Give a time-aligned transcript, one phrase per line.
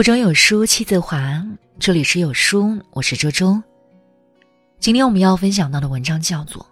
[0.00, 1.46] 腹中有书气自华，
[1.78, 3.62] 这里是有书，我是周周。
[4.78, 6.62] 今天我们要分享到的文章叫做《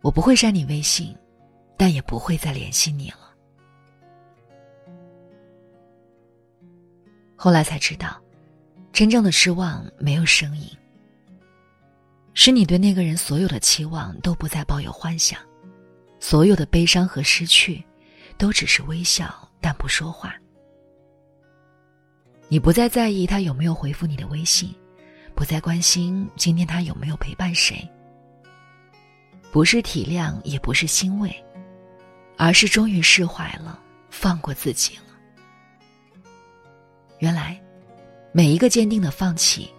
[0.00, 1.14] 我不会删你微信，
[1.76, 3.18] 但也不会再联系你了》。
[7.36, 8.18] 后来才知道，
[8.94, 10.74] 真正的失望没有声音，
[12.32, 15.38] 是你对那个人所有的期望都不再抱有幻想，
[16.18, 17.84] 所有的悲伤和失去，
[18.38, 20.34] 都只是微笑但不说话。
[22.52, 24.74] 你不再在意他有没有回复你的微信，
[25.36, 27.88] 不再关心今天他有没有陪伴谁，
[29.52, 31.32] 不是体谅，也不是欣慰，
[32.36, 35.04] 而是终于释怀了，放过自己了。
[37.20, 37.62] 原来，
[38.32, 39.70] 每一个坚定的放弃，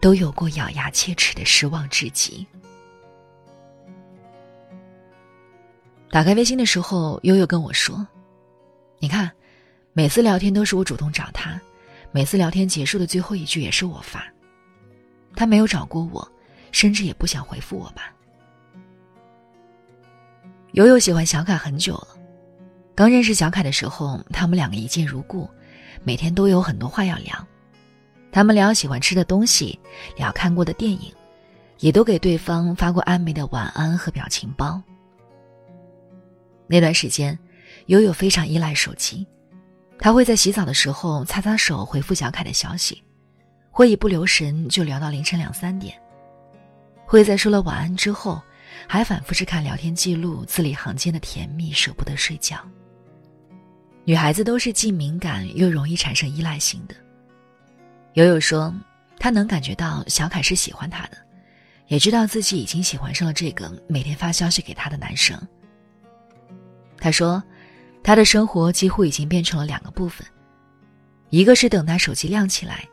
[0.00, 2.44] 都有过咬牙切齿的失望至极。
[6.10, 8.04] 打开微信的时候，悠悠跟我说
[8.98, 9.30] ：“你看，
[9.92, 11.60] 每次聊天都是我主动找他。”
[12.10, 14.24] 每次聊天结束的最后一句也是我发，
[15.36, 16.26] 他没有找过我，
[16.72, 18.12] 甚至也不想回复我吧。
[20.72, 22.08] 悠悠喜欢小凯很久了，
[22.94, 25.48] 刚认识小凯的时候，他们两个一见如故，
[26.02, 27.46] 每天都有很多话要聊。
[28.30, 29.78] 他们聊喜欢吃的东西，
[30.16, 31.12] 聊看过的电影，
[31.78, 34.80] 也都给对方发过暧昧的晚安和表情包。
[36.66, 37.38] 那段时间，
[37.86, 39.26] 悠悠非常依赖手机。
[40.00, 43.02] 他会在洗澡的时候擦擦手回复小凯的消息，
[43.70, 46.00] 会一不留神就聊到凌晨两三点，
[47.04, 48.40] 会在说了晚安之后，
[48.86, 52.56] 还反复去看聊天记录，字里行间的甜蜜舍不得睡觉。
[54.04, 56.94] 女孩子都是既敏感又容易产生依赖性的。
[58.14, 58.72] 悠悠说，
[59.18, 61.18] 她能感觉到小凯是喜欢她的，
[61.88, 65.36] 也知道自己已经喜欢上了这个每天发消息给她的男生。
[66.98, 67.42] 他说。
[68.08, 70.26] 他的生活几乎已经变成了两个部分，
[71.28, 72.88] 一个是等他手机亮起来，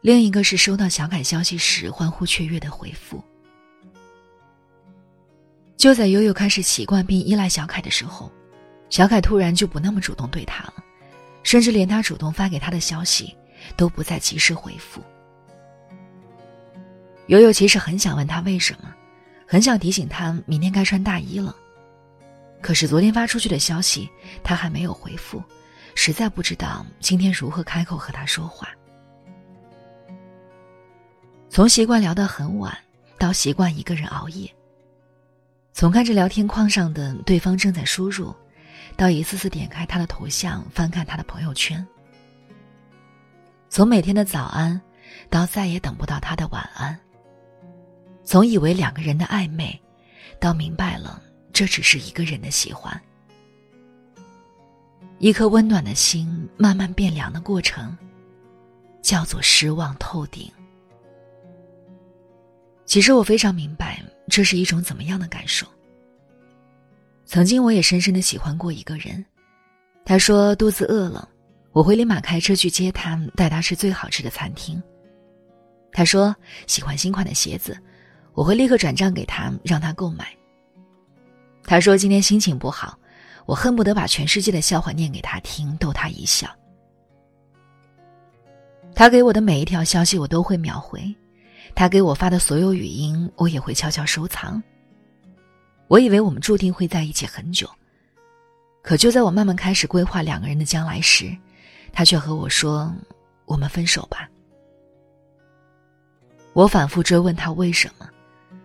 [0.00, 3.20] 另一个是收到小凯消息时欢呼雀跃的回复。
[5.76, 8.30] 就在悠悠开始习惯并依赖小凯的时候，
[8.90, 10.74] 小凯突然就不那么主动对他了，
[11.42, 13.36] 甚至连他主动发给他的消息
[13.76, 15.02] 都不再及时回复。
[17.26, 18.88] 悠悠其实很想问他为什么，
[19.48, 21.56] 很想提醒他明天该穿大衣了。
[22.62, 24.08] 可是昨天发出去的消息，
[24.44, 25.42] 他还没有回复，
[25.94, 28.68] 实在不知道今天如何开口和他说话。
[31.48, 32.76] 从习惯聊到很晚，
[33.18, 34.46] 到习惯一个人熬夜；
[35.72, 38.34] 从看着聊天框上的对方正在输入，
[38.96, 41.84] 到一次次点开他的头像翻看他的朋友圈；
[43.68, 44.80] 从每天的早安，
[45.28, 46.94] 到再也等不到他的晚安；
[48.22, 49.80] 从以为两个人的暧昧，
[50.38, 51.20] 到明白了。
[51.60, 52.98] 这只是一个人的喜欢，
[55.18, 57.94] 一颗温暖的心慢慢变凉的过程，
[59.02, 60.50] 叫做失望透顶。
[62.86, 65.66] 其实我非常明白这是一种怎么样的感受。
[67.26, 69.22] 曾经我也深深的喜欢过一个人，
[70.02, 71.28] 他说肚子饿了，
[71.72, 74.82] 我会立马开车去接他，带他吃最好吃的餐厅。
[75.92, 76.34] 他说
[76.66, 77.78] 喜欢新款的鞋子，
[78.32, 80.34] 我会立刻转账给他，让他购买。
[81.70, 82.98] 他说：“今天心情不好，
[83.46, 86.50] 我恨不得把全世界的笑话念给他听，逗他一笑。”
[88.92, 91.00] 他给我的每一条消息，我都会秒回；
[91.72, 94.60] 他给我发的所有语音，我也会悄悄收藏。
[95.86, 97.70] 我以为我们注定会在一起很久，
[98.82, 101.32] 可就在我慢慢开始规划两个人的将来时，
[101.92, 102.92] 他却和我说
[103.46, 104.28] ：“我们分手吧。”
[106.52, 108.10] 我反复追问他为什么，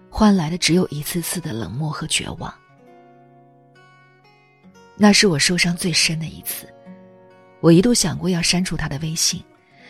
[0.09, 2.51] 换来的只有一次次的冷漠和绝望。
[4.97, 6.67] 那是我受伤最深的一次，
[7.59, 9.44] 我一度想过要删除他的微信，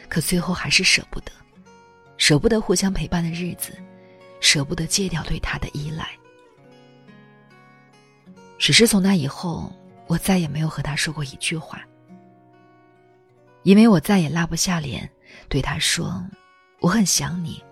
[0.09, 1.31] 可最后还是舍不得，
[2.17, 3.77] 舍不得互相陪伴的日子，
[4.39, 6.09] 舍不得戒掉对他的依赖。
[8.57, 9.71] 只是从那以后，
[10.07, 11.81] 我再也没有和他说过一句话，
[13.61, 15.07] 因为我再也拉不下脸
[15.49, 16.25] 对他说
[16.81, 17.63] ：“我很想你，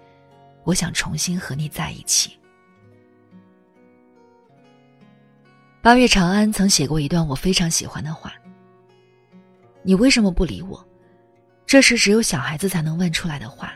[0.66, 2.38] 我想重新和你在一起。”
[5.84, 8.32] 八月长安曾写过一段我非常喜欢的话
[9.84, 10.82] ：“你为什么不理我？”
[11.68, 13.74] 这是只有小孩子才能问出来的话，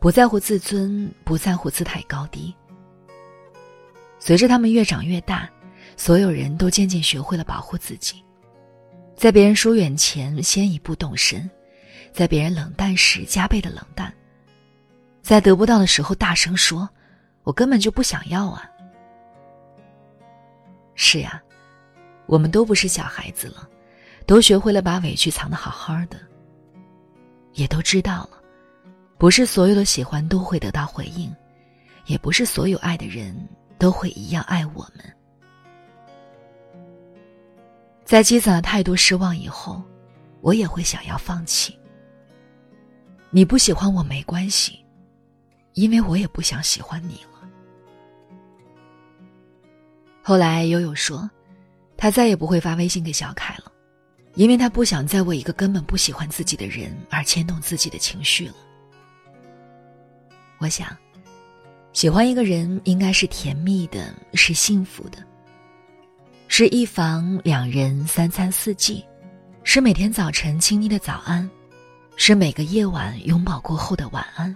[0.00, 2.52] 不在乎自尊，不在乎姿态高低。
[4.18, 5.48] 随着他们越长越大，
[5.96, 8.20] 所有人都渐渐学会了保护自己，
[9.14, 11.48] 在别人疏远前先一步动身，
[12.12, 14.12] 在别人冷淡时加倍的冷淡，
[15.22, 16.90] 在得不到的时候大声说
[17.44, 18.68] ：“我根本就不想要啊。”
[20.96, 21.40] 是呀，
[22.26, 23.68] 我们都不是小孩子了，
[24.26, 26.18] 都学会了把委屈藏得好好的。
[27.52, 28.42] 也都知道了，
[29.16, 31.34] 不是所有的喜欢都会得到回应，
[32.06, 33.34] 也不是所有爱的人
[33.78, 35.04] 都会一样爱我们。
[38.04, 39.82] 在积攒了太多失望以后，
[40.40, 41.78] 我也会想要放弃。
[43.30, 44.84] 你不喜欢我没关系，
[45.74, 47.35] 因为我也不想喜欢你了。
[50.28, 51.30] 后来悠悠说，
[51.96, 53.70] 他再也不会发微信给小凯了。
[54.34, 58.54] 因为他不想再为一个根本不喜欢自己的人而牵动自己的情绪了。
[60.58, 60.88] 我想，
[61.92, 65.18] 喜欢一个人应该是甜蜜的，是幸福的，
[66.48, 69.04] 是一房两人三餐四季，
[69.62, 71.48] 是每天早晨亲昵的早安，
[72.16, 74.52] 是每个夜晚拥抱过后的晚安，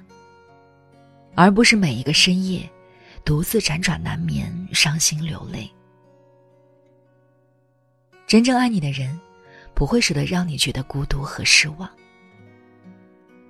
[1.36, 2.68] 而不是每一个深夜
[3.24, 5.70] 独自辗转难眠、伤心流泪。
[8.26, 9.20] 真正爱你的人。
[9.72, 11.88] 不会舍得让你觉得孤独和失望。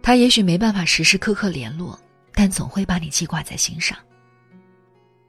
[0.00, 1.98] 他也许没办法时时刻刻联络，
[2.32, 3.98] 但总会把你记挂在心上。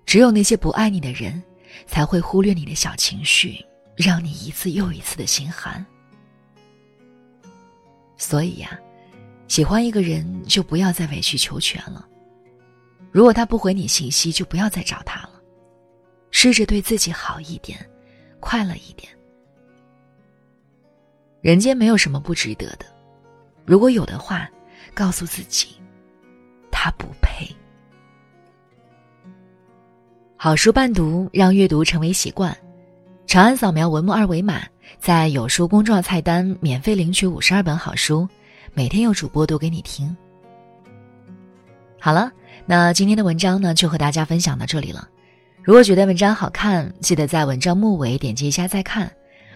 [0.05, 1.41] 只有那些不爱你的人，
[1.87, 3.65] 才会忽略你的小情绪，
[3.95, 5.83] 让你一次又一次的心寒。
[8.15, 8.79] 所以呀，
[9.47, 12.07] 喜欢一个人就不要再委曲求全了。
[13.11, 15.30] 如果他不回你信息，就不要再找他了。
[16.41, 17.77] 试着对自己好一点，
[18.39, 19.07] 快乐一点。
[21.39, 22.85] 人间没有什么不值得的，
[23.63, 24.49] 如果有的话，
[24.91, 25.75] 告诉自己，
[26.71, 27.45] 他不配。
[30.35, 32.57] 好书伴读，让阅读成为习惯。
[33.27, 34.63] 长按扫描文末二维码，
[34.97, 38.27] 在有书公众号菜单免费领取五十二本好书，
[38.73, 40.17] 每天有主播读给你听。
[41.99, 42.31] 好了，
[42.65, 45.07] 那今天的文章呢，就和大家分享到这里了。
[45.63, 49.11] 如果觉得文章好看，记得在文章末尾点击一下再看。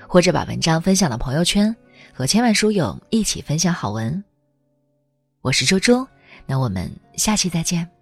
[0.08, 1.76] 或者把文章分享到朋友圈，
[2.14, 4.24] 和千万书友一起分享好文。
[5.42, 6.08] 我是周周，
[6.46, 7.95] 那我们下期再见。